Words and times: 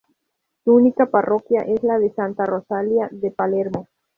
Su 0.63 0.73
única 0.73 1.05
parroquia 1.05 1.61
es 1.61 1.83
la 1.83 1.99
de 1.99 2.11
Santa 2.11 2.45
Rosalía 2.47 3.07
de 3.11 3.29
Palermo. 3.29 3.87